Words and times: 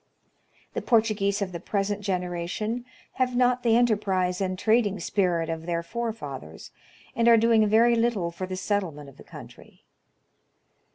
The 0.73 0.81
Portuguese 0.81 1.43
of 1.43 1.51
the 1.51 1.59
present 1.59 2.01
generation 2.01 2.85
have 3.13 3.35
not 3.35 3.61
the 3.61 3.77
enterprise 3.77 4.41
and 4.41 4.57
trading 4.57 4.99
spirit 4.99 5.47
of 5.47 5.67
their 5.67 5.83
forefathers, 5.83 6.71
and 7.15 7.27
are 7.27 7.37
doing 7.37 7.67
very 7.67 7.93
little 7.93 8.31
for 8.31 8.47
the 8.47 8.57
settlement 8.57 9.09
of 9.09 9.17
the 9.17 9.23
country. 9.23 9.83